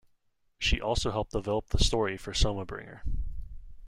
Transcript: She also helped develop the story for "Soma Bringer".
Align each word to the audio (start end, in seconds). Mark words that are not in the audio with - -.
She 0.57 0.81
also 0.81 1.11
helped 1.11 1.31
develop 1.31 1.67
the 1.67 1.77
story 1.77 2.17
for 2.17 2.33
"Soma 2.33 2.65
Bringer". 2.65 3.03